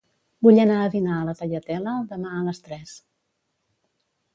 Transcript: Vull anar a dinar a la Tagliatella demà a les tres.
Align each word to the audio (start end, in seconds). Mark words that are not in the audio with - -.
Vull 0.47 0.61
anar 0.63 0.77
a 0.85 0.87
dinar 0.95 1.19
a 1.19 1.27
la 1.29 1.37
Tagliatella 1.43 1.95
demà 2.15 2.35
a 2.41 2.45
les 2.51 2.67
tres. 2.71 2.99